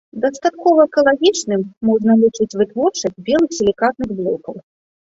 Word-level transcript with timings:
Дастаткова 0.21 0.85
экалагічным 0.89 1.61
можна 1.91 2.11
лічыць 2.25 2.51
вытворчасць 2.59 3.17
белых 3.31 3.49
сілікатных 3.61 4.09
блокаў. 4.21 4.63